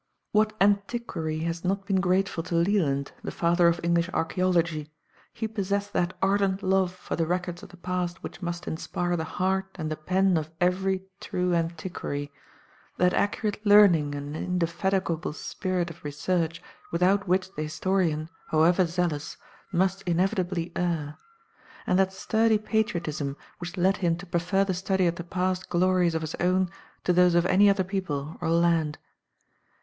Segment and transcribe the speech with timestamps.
[0.31, 4.91] What antiquary has not been grateful to Leland, the father of English archaeology!
[5.31, 9.23] He possessed that ardent love for the records of the past which must inspire the
[9.37, 12.31] heart and the pen of every true antiquary;
[12.97, 19.37] that accurate learning and indefatigable spirit of research without which the historian, however zealous,
[19.71, 21.15] must inevitably err;
[21.85, 26.15] and that sturdy patriotism which led him to prefer the study of the past glories
[26.15, 26.71] of his own
[27.03, 28.97] to those of any other people or land.